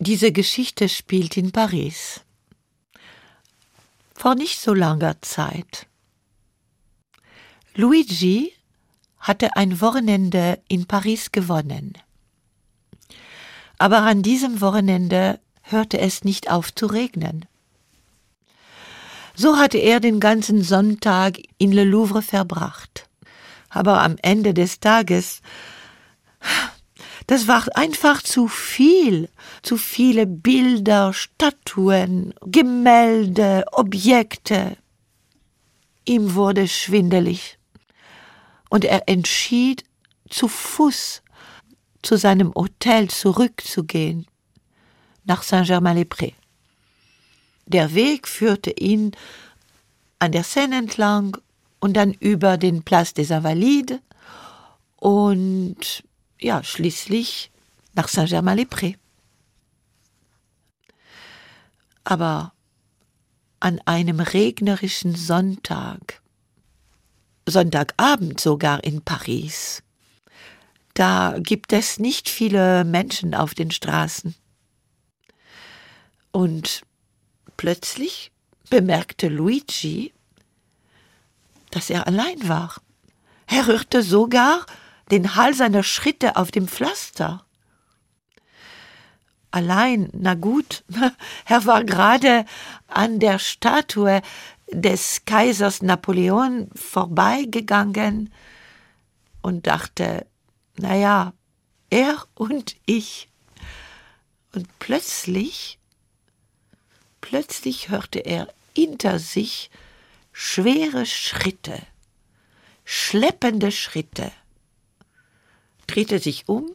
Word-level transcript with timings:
Diese 0.00 0.30
Geschichte 0.30 0.88
spielt 0.88 1.36
in 1.36 1.50
Paris. 1.50 2.20
Vor 4.14 4.36
nicht 4.36 4.60
so 4.60 4.72
langer 4.72 5.20
Zeit. 5.22 5.88
Luigi 7.74 8.52
hatte 9.18 9.56
ein 9.56 9.80
Wochenende 9.80 10.60
in 10.68 10.86
Paris 10.86 11.32
gewonnen. 11.32 11.94
Aber 13.78 13.98
an 14.02 14.22
diesem 14.22 14.60
Wochenende 14.60 15.40
hörte 15.62 15.98
es 15.98 16.22
nicht 16.22 16.48
auf 16.48 16.72
zu 16.72 16.86
regnen. 16.86 17.46
So 19.34 19.56
hatte 19.56 19.78
er 19.78 19.98
den 19.98 20.20
ganzen 20.20 20.62
Sonntag 20.62 21.38
in 21.58 21.72
Le 21.72 21.84
Louvre 21.84 22.22
verbracht. 22.22 23.08
Aber 23.68 24.02
am 24.02 24.16
Ende 24.22 24.54
des 24.54 24.78
Tages, 24.78 25.42
das 27.28 27.46
war 27.46 27.64
einfach 27.74 28.22
zu 28.22 28.48
viel, 28.48 29.28
zu 29.62 29.76
viele 29.76 30.26
Bilder, 30.26 31.12
Statuen, 31.12 32.32
Gemälde, 32.40 33.66
Objekte. 33.72 34.78
Ihm 36.06 36.34
wurde 36.34 36.66
schwindelig 36.66 37.58
und 38.70 38.86
er 38.86 39.10
entschied, 39.10 39.84
zu 40.30 40.48
Fuß 40.48 41.22
zu 42.02 42.16
seinem 42.16 42.54
Hotel 42.54 43.08
zurückzugehen, 43.08 44.26
nach 45.24 45.42
Saint-Germain-les-Prés. 45.42 46.32
Der 47.66 47.94
Weg 47.94 48.26
führte 48.26 48.70
ihn 48.70 49.12
an 50.18 50.32
der 50.32 50.44
Seine 50.44 50.78
entlang 50.78 51.36
und 51.78 51.94
dann 51.94 52.14
über 52.14 52.56
den 52.56 52.84
Place 52.84 53.12
des 53.12 53.30
Invalides 53.30 54.00
und 54.96 56.07
ja, 56.40 56.62
schließlich 56.62 57.50
nach 57.94 58.08
Saint-Germain-les-Prés. 58.08 58.96
Aber 62.04 62.52
an 63.60 63.80
einem 63.84 64.20
regnerischen 64.20 65.14
Sonntag 65.14 66.22
Sonntagabend 67.48 68.40
sogar 68.40 68.84
in 68.84 69.02
Paris. 69.02 69.82
Da 70.94 71.36
gibt 71.38 71.72
es 71.72 71.98
nicht 71.98 72.28
viele 72.28 72.84
Menschen 72.84 73.34
auf 73.34 73.54
den 73.54 73.70
Straßen. 73.70 74.34
Und 76.30 76.82
plötzlich 77.56 78.32
bemerkte 78.68 79.28
Luigi, 79.28 80.12
dass 81.70 81.90
er 81.90 82.06
allein 82.06 82.48
war. 82.48 82.74
Er 83.46 83.66
hörte 83.66 84.02
sogar 84.02 84.66
den 85.10 85.36
Hall 85.36 85.54
seiner 85.54 85.82
Schritte 85.82 86.36
auf 86.36 86.50
dem 86.50 86.68
Pflaster. 86.68 87.44
Allein, 89.50 90.10
na 90.12 90.34
gut, 90.34 90.84
er 91.46 91.64
war 91.64 91.84
gerade 91.84 92.44
an 92.86 93.18
der 93.18 93.38
Statue 93.38 94.20
des 94.70 95.24
Kaisers 95.24 95.80
Napoleon 95.80 96.68
vorbeigegangen 96.74 98.32
und 99.40 99.66
dachte, 99.66 100.26
na 100.76 100.94
ja, 100.94 101.32
er 101.90 102.26
und 102.34 102.76
ich. 102.84 103.30
Und 104.54 104.66
plötzlich, 104.78 105.78
plötzlich 107.20 107.88
hörte 107.88 108.18
er 108.20 108.48
hinter 108.74 109.18
sich 109.18 109.70
schwere 110.32 111.06
Schritte, 111.06 111.80
schleppende 112.84 113.72
Schritte, 113.72 114.30
drehte 115.88 116.20
sich 116.20 116.48
um, 116.48 116.70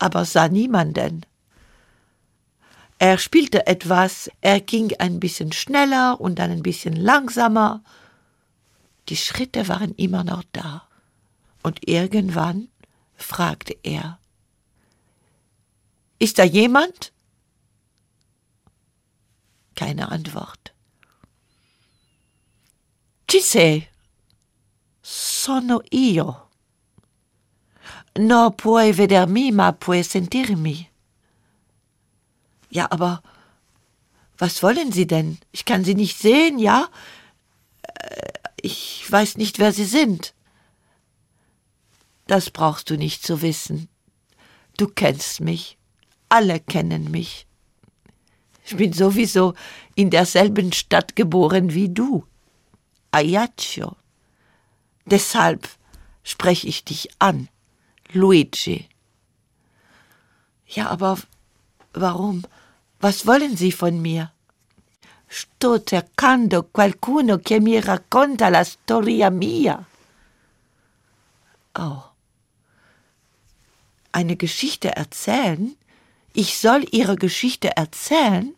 aber 0.00 0.24
sah 0.24 0.48
niemanden. 0.48 1.24
Er 2.98 3.16
spielte 3.16 3.66
etwas, 3.66 4.30
er 4.40 4.60
ging 4.60 4.92
ein 4.98 5.20
bisschen 5.20 5.52
schneller 5.52 6.20
und 6.20 6.38
dann 6.38 6.50
ein 6.50 6.62
bisschen 6.62 6.96
langsamer. 6.96 7.82
Die 9.08 9.16
Schritte 9.16 9.68
waren 9.68 9.94
immer 9.94 10.24
noch 10.24 10.42
da. 10.52 10.86
Und 11.62 11.88
irgendwann 11.88 12.68
fragte 13.16 13.76
er, 13.82 14.18
Ist 16.18 16.38
da 16.38 16.44
jemand? 16.44 17.12
Keine 19.74 20.10
Antwort. 20.10 20.74
Ci? 23.26 23.86
Sono 25.02 25.80
io. 25.90 26.49
No 28.20 28.50
puoi 28.50 28.92
vedermi, 28.92 29.50
ma 29.50 29.72
puoi 29.72 30.02
sentirmi. 30.04 30.90
Ja, 32.68 32.86
aber 32.90 33.22
was 34.36 34.62
wollen 34.62 34.92
Sie 34.92 35.06
denn? 35.06 35.38
Ich 35.52 35.64
kann 35.64 35.84
Sie 35.84 35.94
nicht 35.94 36.18
sehen, 36.18 36.58
ja? 36.58 36.88
Äh, 37.82 38.32
ich 38.60 39.10
weiß 39.10 39.38
nicht, 39.38 39.58
wer 39.58 39.72
Sie 39.72 39.86
sind. 39.86 40.34
Das 42.26 42.50
brauchst 42.50 42.90
du 42.90 42.96
nicht 42.96 43.24
zu 43.24 43.40
wissen. 43.40 43.88
Du 44.76 44.86
kennst 44.86 45.40
mich. 45.40 45.78
Alle 46.28 46.60
kennen 46.60 47.10
mich. 47.10 47.46
Ich 48.66 48.76
bin 48.76 48.92
sowieso 48.92 49.54
in 49.94 50.10
derselben 50.10 50.72
Stadt 50.72 51.16
geboren 51.16 51.72
wie 51.72 51.88
du. 51.88 52.26
Ajaccio. 53.12 53.96
Deshalb 55.06 55.68
spreche 56.22 56.68
ich 56.68 56.84
dich 56.84 57.08
an, 57.18 57.48
Luigi. 58.14 58.88
Ja, 60.66 60.88
aber 60.88 61.18
warum? 61.92 62.44
Was 63.00 63.26
wollen 63.26 63.56
Sie 63.56 63.72
von 63.72 64.00
mir? 64.00 64.32
Sto 65.28 65.78
cercando 65.78 66.64
qualcuno 66.64 67.38
che 67.38 67.60
mi 67.60 67.80
racconta 67.80 68.48
la 68.48 68.64
storia 68.64 69.30
mia. 69.30 69.86
Oh. 71.74 72.02
Eine 74.12 74.36
Geschichte 74.36 74.96
erzählen? 74.96 75.76
Ich 76.32 76.58
soll 76.58 76.84
Ihre 76.90 77.16
Geschichte 77.16 77.76
erzählen? 77.76 78.54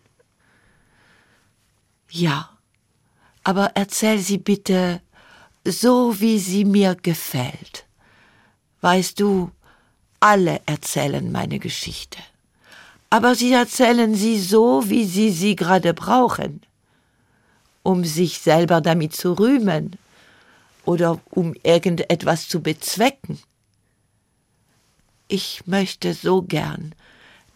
Ja, 2.11 2.51
aber 3.45 3.73
erzähl 3.75 4.19
sie 4.19 4.39
bitte 4.39 5.01
so, 5.65 6.21
wie 6.21 6.39
sie 6.39 6.65
mir 6.65 6.95
gefällt. 6.95 7.87
Weißt 8.83 9.19
du, 9.19 9.51
alle 10.21 10.61
erzählen 10.67 11.33
meine 11.33 11.59
Geschichte 11.59 12.19
aber 13.13 13.35
sie 13.35 13.53
erzählen 13.53 14.15
sie 14.15 14.41
so, 14.41 14.89
wie 14.89 15.05
sie 15.05 15.29
sie 15.29 15.55
gerade 15.55 15.93
brauchen, 15.93 16.63
um 17.83 18.07
sich 18.07 18.39
selber 18.39 18.81
damit 18.81 19.15
zu 19.15 19.35
rühmen 19.35 19.99
oder 20.87 21.21
um 21.29 21.53
irgendetwas 21.63 22.49
zu 22.49 22.63
bezwecken. 22.63 23.39
Ich 25.29 25.67
möchte 25.67 26.15
so 26.15 26.41
gern, 26.41 26.95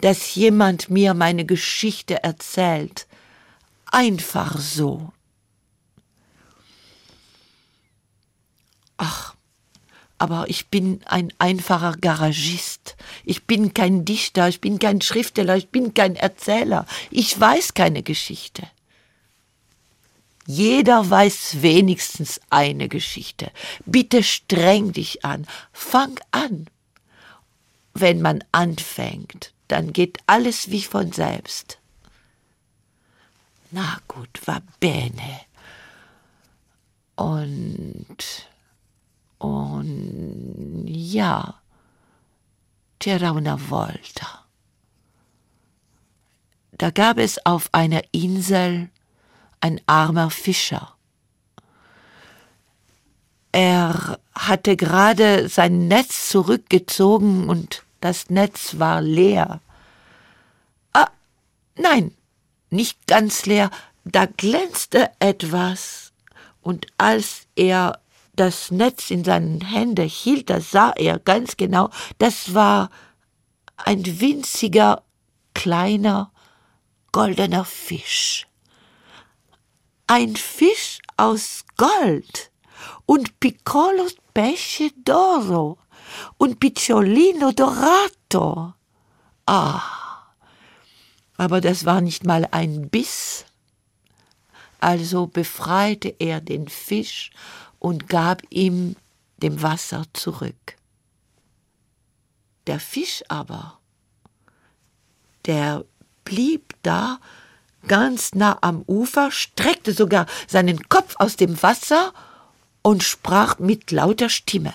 dass 0.01 0.35
jemand 0.35 0.91
mir 0.91 1.15
meine 1.15 1.43
Geschichte 1.43 2.23
erzählt, 2.23 3.07
einfach 3.87 4.59
so. 4.59 5.11
Ach, 8.97 9.33
aber 10.19 10.49
ich 10.49 10.67
bin 10.67 11.01
ein 11.05 11.31
einfacher 11.37 11.95
Garagist. 11.99 12.95
Ich 13.23 13.45
bin 13.45 13.73
kein 13.73 14.03
Dichter, 14.03 14.47
ich 14.47 14.61
bin 14.61 14.79
kein 14.79 15.01
Schriftsteller, 15.01 15.57
ich 15.57 15.69
bin 15.69 15.93
kein 15.93 16.15
Erzähler. 16.15 16.85
Ich 17.11 17.39
weiß 17.39 17.73
keine 17.75 18.01
Geschichte. 18.01 18.63
Jeder 20.47 21.07
weiß 21.09 21.61
wenigstens 21.61 22.39
eine 22.49 22.87
Geschichte. 22.87 23.51
Bitte 23.85 24.23
streng 24.23 24.93
dich 24.93 25.25
an. 25.25 25.45
Fang 25.73 26.19
an. 26.31 26.67
Wenn 27.93 28.21
man 28.21 28.43
anfängt, 28.51 29.51
dann 29.67 29.91
geht 29.91 30.19
alles 30.25 30.71
wie 30.71 30.83
von 30.83 31.11
selbst. 31.11 31.79
Na 33.71 33.99
gut, 34.07 34.39
va 34.45 34.61
bene. 34.79 35.41
Und 37.15 38.47
und 39.37 40.85
ja, 40.87 41.61
c'era 42.99 43.31
una 43.31 43.55
volta. 43.55 44.45
Da 46.71 46.91
gab 46.91 47.17
es 47.17 47.43
auf 47.45 47.69
einer 47.71 48.01
Insel 48.11 48.89
ein 49.61 49.81
armer 49.87 50.29
Fischer. 50.29 50.95
Er 53.51 54.19
hatte 54.35 54.75
gerade 54.75 55.49
sein 55.49 55.87
Netz 55.87 56.29
zurückgezogen 56.29 57.49
und 57.49 57.83
das 58.01 58.29
Netz 58.29 58.77
war 58.77 59.01
leer. 59.01 59.61
Ah, 60.93 61.09
nein, 61.75 62.13
nicht 62.69 63.07
ganz 63.07 63.45
leer, 63.45 63.71
da 64.03 64.25
glänzte 64.25 65.09
etwas, 65.19 66.13
und 66.61 66.87
als 66.97 67.47
er 67.55 67.99
das 68.37 68.71
Netz 68.71 69.11
in 69.11 69.23
seinen 69.23 69.61
Händen 69.61 70.07
hielt, 70.07 70.49
das 70.49 70.71
sah 70.71 70.91
er 70.91 71.19
ganz 71.19 71.57
genau, 71.57 71.89
das 72.19 72.53
war 72.53 72.89
ein 73.77 74.03
winziger, 74.19 75.03
kleiner 75.53 76.31
goldener 77.11 77.65
Fisch. 77.65 78.47
Ein 80.07 80.35
Fisch 80.35 80.99
aus 81.17 81.65
Gold 81.75 82.51
und 83.05 83.39
Piccolos 83.39 84.15
Pesce 84.33 84.91
d'Oro 85.03 85.77
und 86.37 86.59
Picciolino 86.59 87.51
Dorato. 87.51 88.73
Ah, 89.45 89.81
aber 91.37 91.61
das 91.61 91.85
war 91.85 92.01
nicht 92.01 92.23
mal 92.23 92.47
ein 92.51 92.89
Biss. 92.89 93.45
Also 94.79 95.27
befreite 95.27 96.15
er 96.19 96.39
den 96.39 96.67
Fisch 96.67 97.31
und 97.79 98.09
gab 98.09 98.41
ihm 98.49 98.95
dem 99.37 99.61
Wasser 99.61 100.05
zurück. 100.13 100.75
Der 102.67 102.79
Fisch 102.79 103.23
aber, 103.29 103.79
der 105.45 105.85
blieb 106.25 106.73
da 106.83 107.19
ganz 107.87 108.35
nah 108.35 108.57
am 108.61 108.83
Ufer, 108.87 109.31
streckte 109.31 109.93
sogar 109.93 110.25
seinen 110.47 110.89
Kopf 110.89 111.15
aus 111.17 111.37
dem 111.37 111.61
Wasser 111.63 112.13
und 112.81 113.03
sprach 113.03 113.59
mit 113.59 113.91
lauter 113.91 114.29
Stimme. 114.29 114.73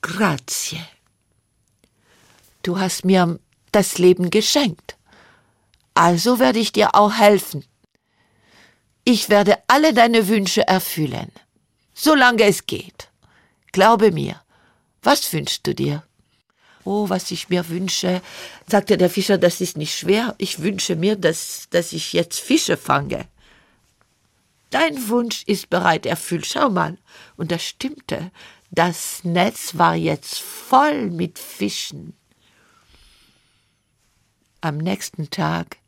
Grazie. 0.00 0.82
Du 2.62 2.78
hast 2.78 3.04
mir 3.04 3.38
das 3.72 3.98
Leben 3.98 4.30
geschenkt. 4.30 4.96
Also 5.94 6.38
werde 6.38 6.58
ich 6.58 6.72
dir 6.72 6.94
auch 6.94 7.12
helfen. 7.12 7.64
Ich 9.10 9.30
werde 9.30 9.56
alle 9.68 9.94
deine 9.94 10.28
Wünsche 10.28 10.68
erfüllen, 10.68 11.32
solange 11.94 12.42
es 12.42 12.66
geht. 12.66 13.08
Glaube 13.72 14.12
mir. 14.12 14.42
Was 15.02 15.32
wünschst 15.32 15.66
du 15.66 15.74
dir? 15.74 16.02
Oh, 16.84 17.08
was 17.08 17.30
ich 17.30 17.48
mir 17.48 17.70
wünsche, 17.70 18.20
sagte 18.66 18.98
der 18.98 19.08
Fischer, 19.08 19.38
das 19.38 19.62
ist 19.62 19.78
nicht 19.78 19.98
schwer. 19.98 20.34
Ich 20.36 20.60
wünsche 20.60 20.94
mir, 20.94 21.16
dass, 21.16 21.68
dass 21.70 21.94
ich 21.94 22.12
jetzt 22.12 22.38
Fische 22.38 22.76
fange. 22.76 23.26
Dein 24.68 25.08
Wunsch 25.08 25.42
ist 25.44 25.70
bereit 25.70 26.04
erfüllt. 26.04 26.44
Schau 26.44 26.68
mal. 26.68 26.98
Und 27.38 27.50
das 27.50 27.62
stimmte. 27.64 28.30
Das 28.70 29.24
Netz 29.24 29.78
war 29.78 29.94
jetzt 29.94 30.38
voll 30.38 31.08
mit 31.08 31.38
Fischen. 31.38 32.12
Am 34.60 34.76
nächsten 34.76 35.30
Tag 35.30 35.78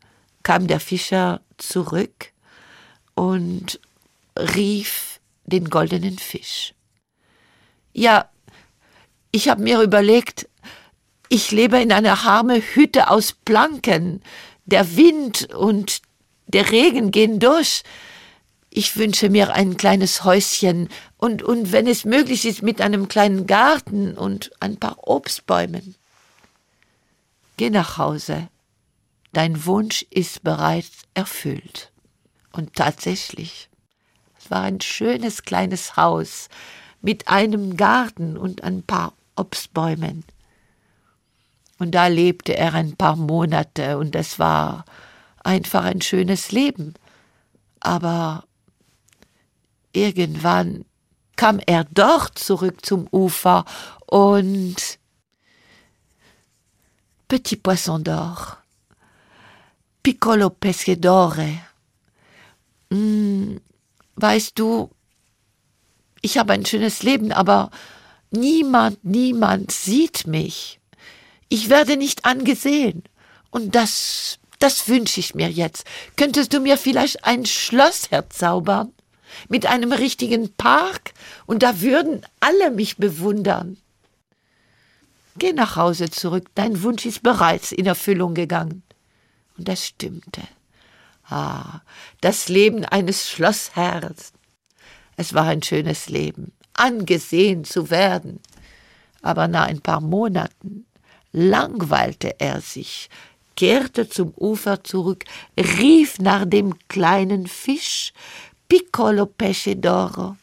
kam 0.42 0.68
der 0.68 0.80
Fischer 0.80 1.42
zurück 1.58 2.32
und 3.20 3.78
rief 4.38 5.20
den 5.44 5.68
goldenen 5.68 6.18
Fisch. 6.18 6.72
Ja, 7.92 8.30
ich 9.30 9.50
habe 9.50 9.62
mir 9.62 9.82
überlegt, 9.82 10.48
ich 11.28 11.50
lebe 11.50 11.78
in 11.82 11.92
einer 11.92 12.24
armen 12.24 12.62
Hütte 12.62 13.10
aus 13.10 13.32
Planken. 13.32 14.22
Der 14.64 14.96
Wind 14.96 15.52
und 15.52 16.00
der 16.46 16.70
Regen 16.70 17.10
gehen 17.10 17.40
durch. 17.40 17.82
Ich 18.70 18.96
wünsche 18.96 19.28
mir 19.28 19.52
ein 19.52 19.76
kleines 19.76 20.24
Häuschen 20.24 20.88
und, 21.18 21.42
und 21.42 21.72
wenn 21.72 21.86
es 21.86 22.06
möglich 22.06 22.46
ist, 22.46 22.62
mit 22.62 22.80
einem 22.80 23.06
kleinen 23.08 23.46
Garten 23.46 24.16
und 24.16 24.50
ein 24.60 24.78
paar 24.78 24.96
Obstbäumen. 25.06 25.94
Geh 27.58 27.68
nach 27.68 27.98
Hause 27.98 28.48
dein 29.32 29.64
Wunsch 29.64 30.04
ist 30.10 30.42
bereits 30.42 31.02
erfüllt. 31.14 31.89
Und 32.52 32.74
tatsächlich, 32.74 33.68
es 34.38 34.50
war 34.50 34.62
ein 34.62 34.80
schönes 34.80 35.42
kleines 35.42 35.96
Haus 35.96 36.48
mit 37.00 37.28
einem 37.28 37.76
Garten 37.76 38.36
und 38.36 38.64
ein 38.64 38.82
paar 38.82 39.12
Obstbäumen. 39.36 40.24
Und 41.78 41.92
da 41.92 42.08
lebte 42.08 42.56
er 42.56 42.74
ein 42.74 42.96
paar 42.96 43.16
Monate 43.16 43.98
und 43.98 44.14
es 44.14 44.38
war 44.38 44.84
einfach 45.42 45.84
ein 45.84 46.02
schönes 46.02 46.52
Leben. 46.52 46.94
Aber 47.80 48.44
irgendwann 49.92 50.84
kam 51.36 51.58
er 51.66 51.84
doch 51.84 52.28
zurück 52.30 52.84
zum 52.84 53.08
Ufer 53.10 53.64
und 54.06 54.98
Petit 57.28 57.62
Poisson 57.62 58.02
d'Or 58.04 58.56
Piccolo 60.02 60.50
Pescadore. 60.50 61.42
Hm, 61.42 61.60
weißt 62.90 64.58
du, 64.58 64.90
ich 66.22 66.38
habe 66.38 66.52
ein 66.52 66.66
schönes 66.66 67.02
Leben, 67.02 67.32
aber 67.32 67.70
niemand, 68.30 69.04
niemand 69.04 69.72
sieht 69.72 70.26
mich. 70.26 70.80
Ich 71.48 71.68
werde 71.68 71.96
nicht 71.96 72.24
angesehen. 72.24 73.04
Und 73.50 73.74
das, 73.74 74.38
das 74.58 74.88
wünsche 74.88 75.20
ich 75.20 75.34
mir 75.34 75.50
jetzt. 75.50 75.84
Könntest 76.16 76.52
du 76.52 76.60
mir 76.60 76.76
vielleicht 76.76 77.24
ein 77.24 77.46
Schloss 77.46 78.10
herzaubern? 78.10 78.92
Mit 79.48 79.66
einem 79.66 79.92
richtigen 79.92 80.52
Park? 80.54 81.12
Und 81.46 81.62
da 81.62 81.80
würden 81.80 82.22
alle 82.40 82.70
mich 82.70 82.96
bewundern. 82.96 83.78
Geh 85.38 85.52
nach 85.52 85.76
Hause 85.76 86.10
zurück, 86.10 86.48
dein 86.54 86.82
Wunsch 86.82 87.06
ist 87.06 87.22
bereits 87.22 87.72
in 87.72 87.86
Erfüllung 87.86 88.34
gegangen. 88.34 88.82
Und 89.56 89.68
das 89.68 89.86
stimmte. 89.86 90.42
Ah, 91.30 91.82
das 92.20 92.48
Leben 92.48 92.84
eines 92.84 93.30
Schlossherrn. 93.30 94.16
Es 95.16 95.32
war 95.32 95.46
ein 95.46 95.62
schönes 95.62 96.08
Leben, 96.08 96.52
angesehen 96.74 97.64
zu 97.64 97.88
werden. 97.88 98.40
Aber 99.22 99.46
nach 99.46 99.66
ein 99.66 99.80
paar 99.80 100.00
Monaten 100.00 100.86
langweilte 101.30 102.40
er 102.40 102.60
sich, 102.60 103.10
kehrte 103.56 104.08
zum 104.08 104.34
Ufer 104.36 104.82
zurück, 104.82 105.24
rief 105.56 106.18
nach 106.18 106.44
dem 106.46 106.76
kleinen 106.88 107.46
Fisch 107.46 108.12
Piccolo 108.68 109.26
Pesce 109.26 109.76
d'Oro. 109.76 110.36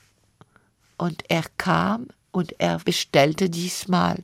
Und 0.97 1.23
er 1.27 1.43
kam 1.57 2.07
und 2.31 2.53
er 2.59 2.79
bestellte 2.79 3.49
diesmal. 3.49 4.23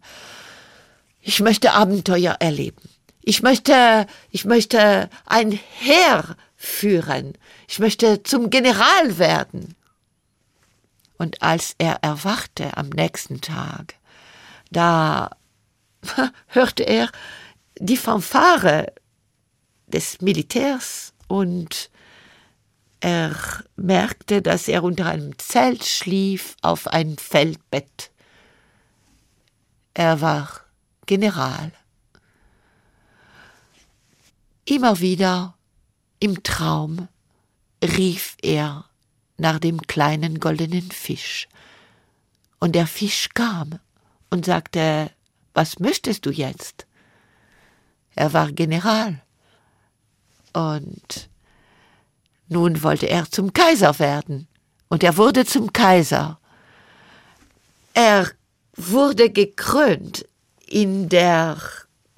Ich 1.19 1.41
möchte 1.41 1.73
Abenteuer 1.73 2.37
erleben. 2.39 2.89
Ich 3.23 3.41
möchte, 3.41 4.05
ich 4.31 4.45
möchte 4.45 5.09
ein 5.25 5.51
Heer 5.79 6.35
führen. 6.63 7.33
Ich 7.67 7.79
möchte 7.79 8.23
zum 8.23 8.49
General 8.49 9.17
werden. 9.17 9.75
Und 11.17 11.41
als 11.41 11.75
er 11.77 11.95
erwachte 12.01 12.77
am 12.77 12.89
nächsten 12.89 13.41
Tag, 13.41 13.95
da 14.71 15.35
hörte 16.47 16.83
er 16.83 17.09
die 17.77 17.97
Fanfare 17.97 18.93
des 19.87 20.21
Militärs 20.21 21.13
und 21.27 21.91
er 23.01 23.35
merkte, 23.75 24.41
dass 24.41 24.69
er 24.69 24.83
unter 24.83 25.07
einem 25.07 25.37
Zelt 25.37 25.83
schlief 25.83 26.55
auf 26.61 26.87
ein 26.87 27.17
Feldbett. 27.17 28.11
Er 29.93 30.21
war 30.21 30.61
General. 31.05 31.73
Immer 34.65 35.01
wieder 35.01 35.55
im 36.23 36.41
Traum 36.41 37.09
rief 37.83 38.37
er 38.41 38.85
nach 39.37 39.59
dem 39.59 39.81
kleinen 39.81 40.39
goldenen 40.39 40.89
Fisch. 40.89 41.49
Und 42.61 42.75
der 42.75 42.87
Fisch 42.87 43.27
kam 43.33 43.77
und 44.29 44.45
sagte, 44.45 45.11
was 45.53 45.79
möchtest 45.79 46.25
du 46.25 46.29
jetzt? 46.29 46.87
Er 48.15 48.31
war 48.31 48.53
General. 48.53 49.21
Und 50.53 51.29
nun 52.47 52.81
wollte 52.83 53.09
er 53.09 53.29
zum 53.29 53.51
Kaiser 53.51 53.99
werden. 53.99 54.47
Und 54.87 55.03
er 55.03 55.17
wurde 55.17 55.45
zum 55.45 55.73
Kaiser. 55.73 56.39
Er 57.93 58.29
wurde 58.77 59.29
gekrönt 59.29 60.25
in 60.67 61.09
der 61.09 61.57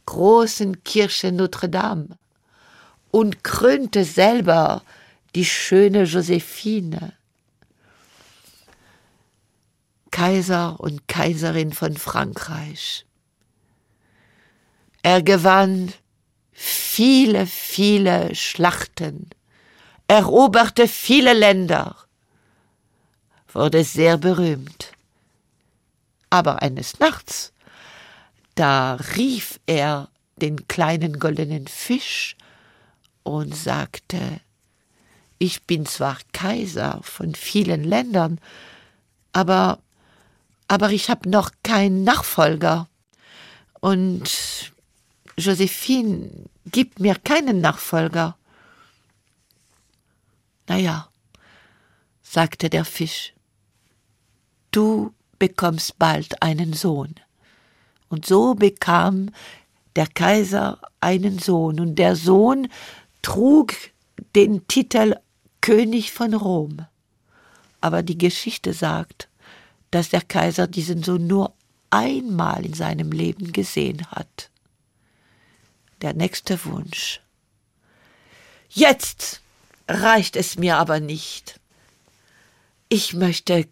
großen 0.06 0.84
Kirche 0.84 1.32
Notre 1.32 1.70
Dame 1.70 2.20
und 3.16 3.46
krönte 3.46 4.04
selber 4.04 4.84
die 5.36 5.46
schöne 5.46 6.04
Josephine. 6.04 7.14
Kaiser 10.12 10.78
und 10.82 11.08
Kaiserin 11.08 11.72
von 11.72 11.96
Frankreich. 11.96 13.06
Er 15.02 15.22
gewann 15.22 15.94
viele, 16.52 17.48
viele 17.48 18.36
Schlachten, 18.36 19.30
eroberte 20.10 20.90
viele 20.90 21.32
Länder, 21.32 21.96
wurde 23.48 23.86
sehr 23.86 24.18
berühmt. 24.18 24.92
Aber 26.30 26.62
eines 26.62 27.00
Nachts, 27.00 27.54
da 28.56 28.96
rief 29.16 29.62
er 29.68 30.10
den 30.36 30.68
kleinen 30.68 31.18
goldenen 31.18 31.68
Fisch 31.68 32.36
und 33.26 33.56
sagte, 33.56 34.40
ich 35.40 35.64
bin 35.64 35.86
zwar 35.88 36.20
Kaiser 36.32 37.00
von 37.02 37.34
vielen 37.34 37.84
Ländern, 37.84 38.40
aber, 39.34 39.80
aber 40.68 40.92
ich 40.92 41.10
habe 41.10 41.28
noch 41.30 41.50
keinen 41.64 42.04
Nachfolger. 42.04 42.88
Und 43.82 44.72
Josephine 45.38 46.30
gibt 46.68 47.00
mir 47.00 47.16
keinen 47.16 47.62
Nachfolger. 47.62 48.38
Na 50.68 50.78
ja, 50.78 51.10
sagte 52.22 52.70
der 52.70 52.86
Fisch, 52.86 53.34
du 54.70 55.14
bekommst 55.40 55.98
bald 55.98 56.42
einen 56.44 56.74
Sohn. 56.74 57.16
Und 58.08 58.28
so 58.28 58.54
bekam 58.54 59.32
der 59.96 60.08
Kaiser 60.08 60.80
einen 61.02 61.40
Sohn, 61.40 61.80
und 61.80 61.96
der 61.96 62.16
Sohn 62.16 62.68
trug 63.26 63.74
den 64.36 64.68
Titel 64.68 65.16
König 65.60 66.12
von 66.12 66.36
Rom. 66.36 66.86
Aber 67.82 68.04
die 68.04 68.20
Geschichte 68.20 68.72
sagt, 68.72 69.30
dass 69.90 70.10
der 70.10 70.22
Kaiser 70.22 70.68
diesen 70.68 71.02
Sohn 71.02 71.26
nur 71.26 71.56
einmal 71.90 72.64
in 72.64 72.76
seinem 72.76 73.12
Leben 73.12 73.52
gesehen 73.52 74.06
hat. 74.12 74.52
Der 76.02 76.14
nächste 76.14 76.64
Wunsch. 76.66 77.20
Jetzt 78.70 79.42
reicht 79.88 80.36
es 80.36 80.60
mir 80.60 80.78
aber 80.78 81.00
nicht. 81.00 81.60
Ich 82.90 83.14
möchte 83.14 83.68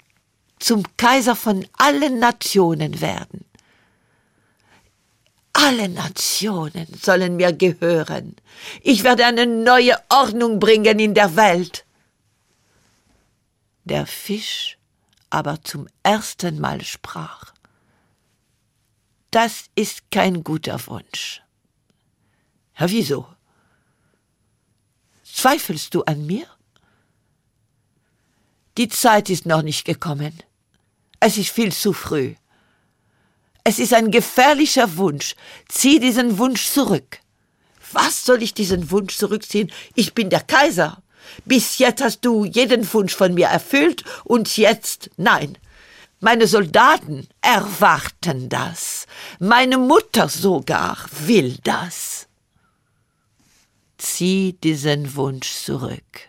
zum 0.57 0.83
Kaiser 0.98 1.36
von 1.36 1.67
allen 1.77 2.17
Nationen 2.17 3.01
werden. 3.01 3.45
Alle 5.53 5.88
Nationen 5.88 6.88
sollen 7.00 7.36
mir 7.36 7.53
gehören. 7.53 8.36
Ich 8.81 9.03
werde 9.03 9.25
eine 9.25 9.45
neue 9.45 9.95
Ordnung 10.10 10.60
bringen 10.60 11.00
in 11.00 11.13
der 11.13 11.36
Welt. 11.36 11.86
Der 13.86 14.05
Fisch 14.07 14.77
aber 15.29 15.63
zum 15.63 15.88
ersten 16.03 16.60
Mal 16.60 16.83
sprach. 16.83 17.53
Das 19.31 19.65
ist 19.74 20.12
kein 20.12 20.43
guter 20.43 20.86
Wunsch. 20.86 21.41
Ja, 22.77 22.88
wieso? 22.89 23.27
Zweifelst 25.24 25.95
du 25.95 26.03
an 26.03 26.27
mir? 26.27 26.45
Die 28.77 28.89
Zeit 28.89 29.31
ist 29.31 29.48
noch 29.48 29.63
nicht 29.63 29.86
gekommen. 29.86 30.38
Es 31.19 31.38
ist 31.39 31.50
viel 31.50 31.74
zu 31.74 31.93
früh. 31.93 32.36
Es 33.63 33.79
ist 33.79 33.93
ein 33.93 34.12
gefährlicher 34.12 34.98
Wunsch. 34.98 35.36
Zieh 35.70 36.00
diesen 36.00 36.38
Wunsch 36.38 36.67
zurück. 36.67 37.20
Was 37.93 38.25
soll 38.25 38.43
ich 38.43 38.53
diesen 38.53 38.91
Wunsch 38.91 39.17
zurückziehen? 39.17 39.72
Ich 39.96 40.13
bin 40.13 40.29
der 40.29 40.41
Kaiser. 40.41 41.01
Bis 41.46 41.77
jetzt 41.77 42.01
hast 42.01 42.22
du 42.22 42.43
jeden 42.43 42.91
Wunsch 42.93 43.15
von 43.15 43.34
mir 43.34 43.48
erfüllt 43.48 44.03
und 44.25 44.58
jetzt 44.58 45.10
nein. 45.15 45.58
Meine 46.20 46.48
Soldaten 46.48 47.27
erwarten 47.41 48.50
das. 48.50 49.08
Meine 49.39 49.77
Mutter 49.77 50.27
sogar 50.27 50.98
will 51.25 51.58
das. 51.63 52.27
Zieh 53.98 54.53
diesen 54.62 55.15
Wunsch 55.15 55.51
zurück. 55.53 56.22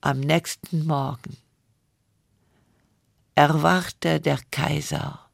Am 0.00 0.20
nächsten 0.20 0.86
Morgen 0.86 1.36
erwachte 3.38 4.20
der 4.20 4.40
Kaiser 4.50 5.30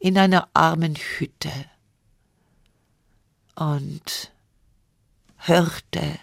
in 0.00 0.18
einer 0.18 0.48
armen 0.52 0.96
Hütte 0.96 1.52
und 3.54 4.32
hörte 5.36 6.18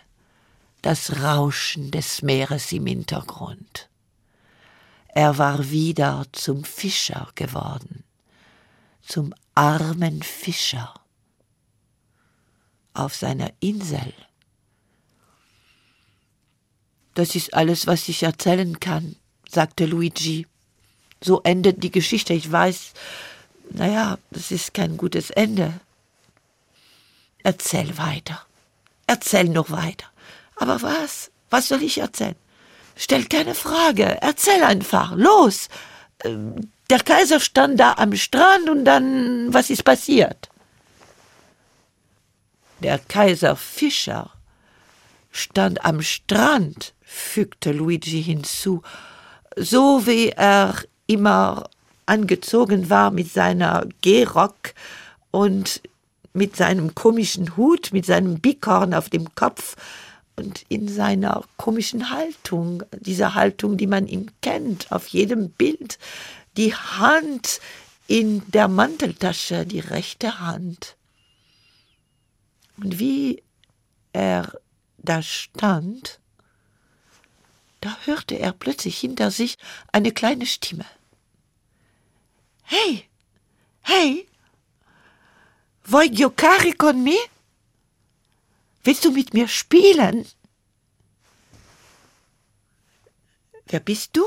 das 0.82 1.22
Rauschen 1.22 1.92
des 1.92 2.24
Meeres 2.24 2.74
im 2.74 2.88
Hintergrund. 2.88 3.90
Er 5.08 5.38
war 5.38 5.70
wieder 5.70 6.26
zum 6.34 6.66
Fischer 6.66 7.30
geworden, 7.36 8.04
zum 9.02 9.34
armen 9.56 10.24
Fischer 10.24 10.94
auf 12.94 13.16
seiner 13.16 13.54
Insel. 13.62 14.14
Das 17.14 17.34
ist 17.34 17.54
alles, 17.54 17.88
was 17.88 18.10
ich 18.10 18.24
erzählen 18.24 18.78
kann, 18.82 19.16
sagte 19.54 19.86
Luigi. 19.86 20.48
So 21.22 21.42
endet 21.44 21.84
die 21.84 21.92
Geschichte. 21.92 22.34
Ich 22.34 22.52
weiß, 22.52 22.94
naja, 23.70 24.18
das 24.32 24.52
ist 24.52 24.74
kein 24.74 24.98
gutes 24.98 25.30
Ende. 25.30 25.80
Erzähl 27.44 27.98
weiter. 27.98 28.46
Erzähl 29.08 29.50
noch 29.50 29.72
weiter. 29.72 30.08
Aber 30.56 30.82
was? 30.82 31.32
Was 31.50 31.68
soll 31.68 31.84
ich 31.84 31.98
erzählen? 31.98 32.36
Stell 32.96 33.26
keine 33.26 33.56
Frage. 33.56 34.18
Erzähl 34.22 34.64
einfach. 34.64 35.14
Los. 35.16 35.70
Ähm, 36.24 36.72
der 36.90 37.00
Kaiser 37.00 37.40
stand 37.40 37.80
da 37.80 37.94
am 37.94 38.16
Strand 38.16 38.70
und 38.70 38.86
dann, 38.86 39.54
was 39.54 39.70
ist 39.70 39.84
passiert? 39.84 40.50
Der 42.82 43.00
Kaiser 43.00 43.56
Fischer 43.56 44.32
stand 45.32 45.86
am 45.86 46.02
Strand, 46.02 46.94
fügte 47.02 47.72
Luigi 47.72 48.22
hinzu, 48.22 48.82
so 49.56 50.06
wie 50.06 50.30
er 50.30 50.76
immer 51.08 51.70
angezogen 52.06 52.90
war 52.90 53.12
mit 53.12 53.32
seiner 53.32 53.88
Gehrock 54.02 54.74
und 55.32 55.82
mit 56.34 56.56
seinem 56.56 56.96
komischen 56.96 57.58
Hut, 57.58 57.92
mit 57.92 58.06
seinem 58.06 58.40
Bikorn 58.40 58.94
auf 58.94 59.10
dem 59.10 59.36
Kopf 59.36 59.76
und 60.38 60.64
in 60.70 60.88
seiner 60.88 61.44
komischen 61.58 62.10
Haltung, 62.10 62.84
dieser 63.00 63.36
Haltung, 63.36 63.78
die 63.78 63.88
man 63.88 64.08
ihm 64.08 64.28
kennt, 64.42 64.92
auf 64.92 65.08
jedem 65.08 65.50
Bild, 65.52 66.00
die 66.58 66.74
Hand 66.74 67.60
in 68.08 68.42
der 68.52 68.68
Manteltasche, 68.68 69.66
die 69.66 69.80
rechte 69.80 70.40
Hand. 70.40 70.96
Und 72.78 73.00
wie 73.00 73.44
er 74.14 74.54
da 74.98 75.22
stand, 75.22 76.21
da 77.82 77.98
hörte 78.06 78.40
er 78.40 78.54
plötzlich 78.54 79.00
hinter 79.00 79.32
sich 79.32 79.58
eine 79.92 80.12
kleine 80.12 80.46
Stimme. 80.46 80.86
Hey, 82.64 83.10
hey, 83.82 84.28
vuoi 85.84 86.10
giocare 86.10 86.74
con 86.74 87.04
me? 87.04 87.18
Willst 88.84 89.04
du 89.06 89.12
mit 89.12 89.34
mir 89.34 89.48
spielen? 89.48 90.26
Wer 93.66 93.80
bist 93.80 94.16
du? 94.16 94.24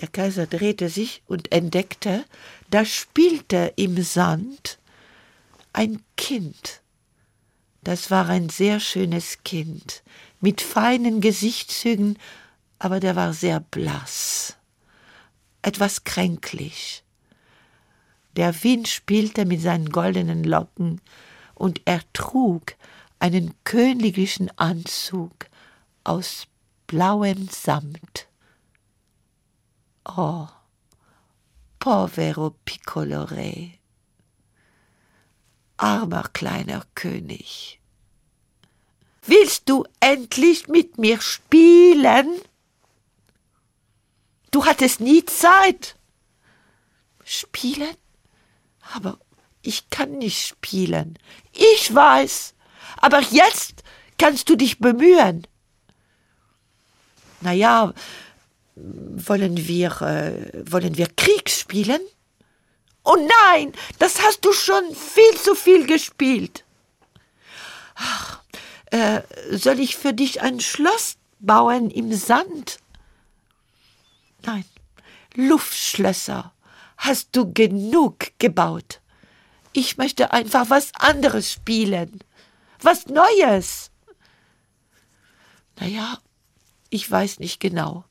Der 0.00 0.08
Kaiser 0.08 0.46
drehte 0.46 0.88
sich 0.88 1.22
und 1.26 1.52
entdeckte, 1.52 2.24
da 2.70 2.84
spielte 2.84 3.72
im 3.76 4.02
Sand 4.02 4.78
ein 5.72 6.02
Kind. 6.16 6.80
Das 7.82 8.10
war 8.10 8.28
ein 8.28 8.48
sehr 8.48 8.80
schönes 8.80 9.42
Kind, 9.44 10.02
mit 10.40 10.60
feinen 10.60 11.20
Gesichtszügen, 11.20 12.18
aber 12.78 13.00
der 13.00 13.16
war 13.16 13.32
sehr 13.32 13.60
blass, 13.60 14.56
etwas 15.62 16.04
kränklich. 16.04 17.04
Der 18.36 18.62
Wind 18.62 18.88
spielte 18.88 19.44
mit 19.44 19.60
seinen 19.60 19.90
goldenen 19.90 20.44
Locken, 20.44 21.00
und 21.54 21.82
er 21.84 22.00
trug 22.14 22.74
einen 23.18 23.52
königlichen 23.64 24.50
Anzug 24.56 25.46
aus 26.04 26.46
blauem 26.86 27.48
Samt. 27.48 28.28
Oh, 30.06 30.48
povero 31.78 32.54
piccolo 32.64 33.24
re, 33.24 33.72
armer 35.76 36.30
kleiner 36.32 36.82
König. 36.94 37.79
Willst 39.22 39.68
du 39.68 39.84
endlich 40.00 40.68
mit 40.68 40.98
mir 40.98 41.20
spielen? 41.20 42.40
Du 44.50 44.64
hattest 44.64 45.00
nie 45.00 45.24
Zeit. 45.24 45.96
Spielen? 47.24 47.96
Aber 48.94 49.18
ich 49.62 49.90
kann 49.90 50.18
nicht 50.18 50.46
spielen. 50.46 51.18
Ich 51.52 51.94
weiß. 51.94 52.54
Aber 52.96 53.20
jetzt 53.20 53.84
kannst 54.18 54.48
du 54.48 54.56
dich 54.56 54.78
bemühen. 54.78 55.46
Na 57.40 57.52
ja, 57.52 57.92
wollen 58.74 59.56
wir, 59.56 60.02
äh, 60.02 60.70
wollen 60.70 60.96
wir 60.96 61.08
Krieg 61.16 61.48
spielen? 61.48 62.00
Oh 63.04 63.16
nein, 63.46 63.72
das 63.98 64.20
hast 64.22 64.44
du 64.44 64.52
schon 64.52 64.94
viel 64.94 65.34
zu 65.36 65.54
viel 65.54 65.86
gespielt. 65.86 66.64
Ach, 67.94 68.40
äh, 68.90 69.22
soll 69.50 69.80
ich 69.80 69.96
für 69.96 70.12
dich 70.12 70.42
ein 70.42 70.60
Schloss 70.60 71.16
bauen 71.38 71.90
im 71.90 72.12
Sand? 72.12 72.78
Nein, 74.42 74.64
Luftschlösser 75.34 76.52
hast 76.96 77.28
du 77.32 77.52
genug 77.52 78.32
gebaut. 78.38 79.00
Ich 79.72 79.96
möchte 79.96 80.32
einfach 80.32 80.70
was 80.70 80.92
anderes 80.94 81.52
spielen. 81.52 82.20
Was 82.82 83.06
Neues. 83.06 83.90
Naja, 85.78 86.18
ich 86.90 87.10
weiß 87.10 87.38
nicht 87.38 87.60
genau. 87.60 88.04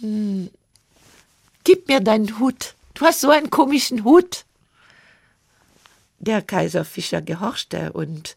Hm. 0.00 0.50
Gib 1.64 1.88
mir 1.88 2.00
deinen 2.00 2.38
Hut, 2.38 2.74
du 2.92 3.06
hast 3.06 3.20
so 3.20 3.30
einen 3.30 3.48
komischen 3.48 4.04
Hut. 4.04 4.44
Der 6.18 6.42
Kaiser 6.42 6.84
Fischer 6.84 7.22
gehorchte 7.22 7.92
und 7.92 8.36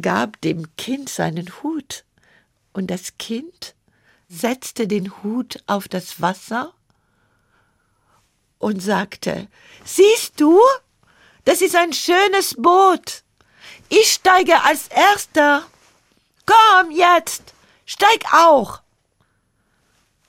gab 0.00 0.40
dem 0.40 0.74
Kind 0.76 1.08
seinen 1.08 1.48
Hut, 1.62 2.04
und 2.72 2.88
das 2.88 3.18
Kind 3.18 3.74
setzte 4.28 4.86
den 4.86 5.22
Hut 5.22 5.62
auf 5.66 5.88
das 5.88 6.20
Wasser 6.20 6.72
und 8.58 8.80
sagte, 8.80 9.48
Siehst 9.84 10.40
du, 10.40 10.60
das 11.44 11.62
ist 11.62 11.74
ein 11.74 11.92
schönes 11.92 12.54
Boot. 12.56 13.24
Ich 13.88 14.12
steige 14.12 14.62
als 14.62 14.88
erster. 14.88 15.66
Komm 16.46 16.92
jetzt, 16.92 17.54
steig 17.86 18.24
auch. 18.32 18.82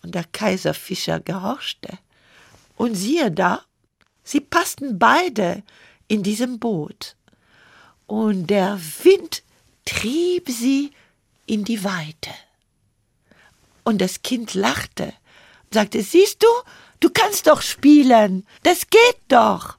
Und 0.01 0.15
der 0.15 0.23
Kaiser 0.23 0.73
Fischer 0.73 1.19
gehorchte. 1.19 1.99
Und 2.75 2.95
siehe 2.95 3.31
da, 3.31 3.63
sie 4.23 4.39
passten 4.39 4.97
beide 4.97 5.61
in 6.07 6.23
diesem 6.23 6.57
Boot. 6.57 7.15
Und 8.07 8.47
der 8.47 8.79
Wind 9.03 9.43
trieb 9.85 10.49
sie 10.49 10.91
in 11.45 11.63
die 11.63 11.83
Weite. 11.83 12.31
Und 13.83 13.99
das 13.99 14.21
Kind 14.21 14.53
lachte 14.53 15.05
und 15.65 15.73
sagte, 15.73 16.01
siehst 16.03 16.43
du, 16.43 16.47
du 16.99 17.09
kannst 17.09 17.47
doch 17.47 17.61
spielen, 17.61 18.45
das 18.63 18.89
geht 18.89 19.19
doch. 19.27 19.77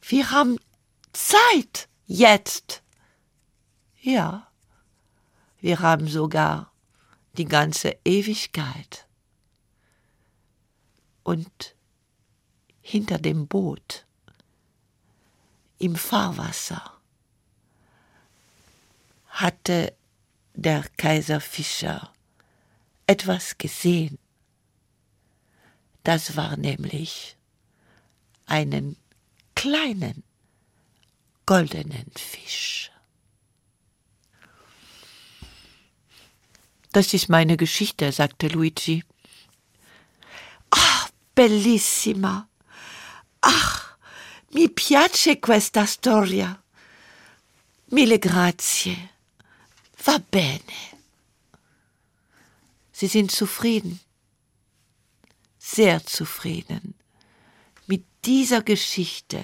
Wir 0.00 0.30
haben 0.30 0.58
Zeit 1.12 1.88
jetzt. 2.06 2.82
Ja, 4.00 4.48
wir 5.60 5.80
haben 5.80 6.08
sogar 6.08 6.72
die 7.34 7.44
ganze 7.44 7.96
Ewigkeit. 8.04 9.06
Und 11.22 11.76
hinter 12.80 13.18
dem 13.18 13.46
Boot, 13.46 14.04
im 15.78 15.94
Fahrwasser, 15.94 16.91
hatte 19.32 19.94
der 20.54 20.84
Kaiser 20.96 21.40
Fischer 21.40 22.12
etwas 23.06 23.56
gesehen. 23.58 24.18
Das 26.04 26.36
war 26.36 26.56
nämlich 26.56 27.36
einen 28.46 28.96
kleinen 29.54 30.22
goldenen 31.46 32.10
Fisch. 32.16 32.90
Das 36.92 37.14
ist 37.14 37.30
meine 37.30 37.56
Geschichte, 37.56 38.12
sagte 38.12 38.48
Luigi. 38.48 39.02
Ah, 40.70 41.08
bellissima. 41.34 42.48
Ach, 43.40 43.96
mi 44.52 44.68
piace 44.68 45.40
questa 45.40 45.86
storia. 45.86 46.62
Mille 47.86 48.18
grazie. 48.18 49.11
Va 50.04 50.18
bene. 50.18 50.60
Sie 52.92 53.06
sind 53.06 53.30
zufrieden. 53.30 54.00
Sehr 55.58 56.04
zufrieden. 56.04 56.94
Mit 57.86 58.04
dieser 58.24 58.62
Geschichte 58.62 59.42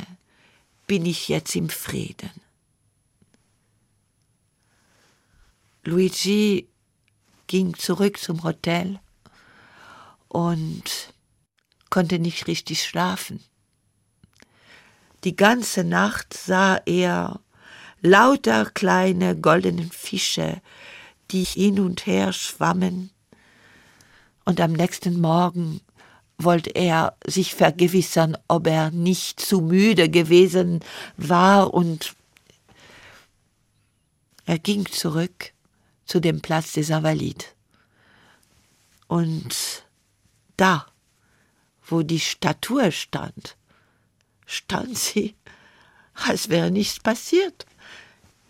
bin 0.87 1.07
ich 1.07 1.29
jetzt 1.29 1.55
im 1.55 1.69
Frieden. 1.69 2.31
Luigi 5.85 6.69
ging 7.47 7.75
zurück 7.75 8.19
zum 8.19 8.43
Hotel 8.43 9.01
und 10.29 11.15
konnte 11.89 12.19
nicht 12.19 12.47
richtig 12.47 12.83
schlafen. 12.83 13.43
Die 15.25 15.35
ganze 15.35 15.85
Nacht 15.85 16.35
sah 16.35 16.77
er 16.85 17.41
lauter 18.01 18.67
kleine 18.67 19.37
goldene 19.37 19.89
Fische, 19.91 20.61
die 21.31 21.45
hin 21.45 21.81
und 21.81 22.07
her 22.07 22.33
schwammen, 22.33 23.11
und 24.45 24.63
am 24.63 24.73
nächsten 24.73 25.21
Morgen 25.21 25.83
wollte 26.39 26.71
er 26.71 27.17
sich 27.27 27.55
vergewissern, 27.55 28.35
ob 28.49 28.67
er 28.67 28.91
nicht 28.91 29.41
zu 29.41 29.61
müde 29.61 30.09
gewesen 30.09 30.81
war, 31.19 31.75
und 31.75 32.15
er 34.47 34.59
ging 34.59 34.87
zurück 34.87 35.53
zu 36.07 36.21
dem 36.21 36.41
Platz 36.41 36.73
des 36.73 36.89
Invalides. 36.89 37.49
Und 39.07 39.85
da, 40.57 40.87
wo 41.85 42.03
die 42.03 42.21
Statue 42.21 42.91
stand, 42.91 43.57
stand 44.47 44.97
sie, 44.97 45.35
als 46.15 46.49
wäre 46.49 46.71
nichts 46.71 47.01
passiert. 47.01 47.67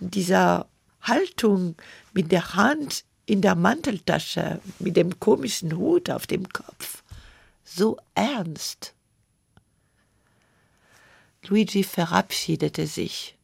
Dieser 0.00 0.68
Haltung 1.02 1.76
mit 2.12 2.32
der 2.32 2.54
Hand 2.54 3.04
in 3.26 3.42
der 3.42 3.54
Manteltasche, 3.54 4.60
mit 4.78 4.96
dem 4.96 5.20
komischen 5.20 5.76
Hut 5.76 6.10
auf 6.10 6.26
dem 6.26 6.48
Kopf, 6.48 7.02
so 7.64 7.98
ernst. 8.14 8.94
Luigi 11.46 11.84
verabschiedete 11.84 12.86
sich 12.86 13.36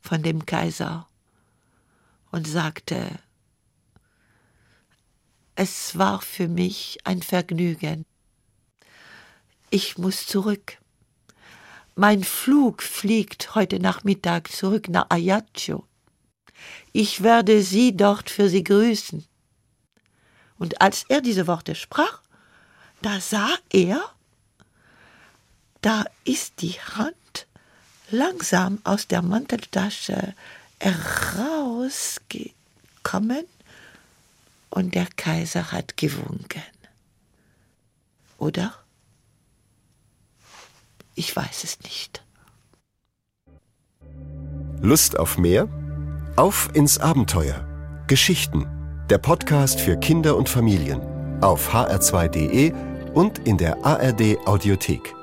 von 0.00 0.22
dem 0.22 0.44
Kaiser 0.44 1.08
und 2.30 2.46
sagte, 2.46 3.18
es 5.54 5.96
war 5.96 6.20
für 6.20 6.48
mich 6.48 6.98
ein 7.04 7.22
Vergnügen. 7.22 8.04
Ich 9.70 9.98
muss 9.98 10.26
zurück. 10.26 10.78
Mein 11.96 12.24
Flug 12.24 12.82
fliegt 12.82 13.54
heute 13.54 13.78
Nachmittag 13.78 14.50
zurück 14.50 14.88
nach 14.88 15.06
Ajaccio. 15.10 15.86
Ich 16.92 17.22
werde 17.22 17.62
Sie 17.62 17.96
dort 17.96 18.30
für 18.30 18.48
Sie 18.48 18.64
grüßen. 18.64 19.24
Und 20.58 20.80
als 20.80 21.04
er 21.08 21.20
diese 21.20 21.46
Worte 21.46 21.76
sprach, 21.76 22.20
da 23.00 23.20
sah 23.20 23.56
er, 23.70 24.02
da 25.82 26.04
ist 26.24 26.62
die 26.62 26.80
Hand 26.80 27.46
langsam 28.10 28.80
aus 28.82 29.06
der 29.06 29.22
Manteltasche 29.22 30.34
herausgekommen 30.80 33.44
und 34.70 34.96
der 34.96 35.06
Kaiser 35.16 35.70
hat 35.70 35.96
gewunken. 35.96 36.64
Oder? 38.38 38.83
Ich 41.14 41.34
weiß 41.34 41.64
es 41.64 41.80
nicht. 41.80 42.24
Lust 44.80 45.18
auf 45.18 45.38
mehr? 45.38 45.68
Auf 46.36 46.70
ins 46.74 46.98
Abenteuer. 46.98 47.66
Geschichten. 48.08 48.66
Der 49.08 49.18
Podcast 49.18 49.80
für 49.80 49.96
Kinder 49.96 50.36
und 50.36 50.48
Familien. 50.48 51.00
Auf 51.40 51.72
hr2.de 51.72 52.72
und 53.14 53.38
in 53.46 53.58
der 53.58 53.84
ARD 53.84 54.38
Audiothek. 54.46 55.14